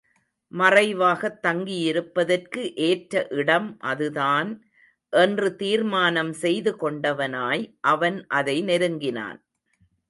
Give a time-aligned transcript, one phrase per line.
[0.51, 4.49] மறைவாகத் தங்கியிருப்பதற்கு ஏற்ற இடம் அதுதான்
[5.13, 9.39] என்று தீர்மானம் செய்து கொண்டவனாய் அவன் அதை நெருங்கினான்.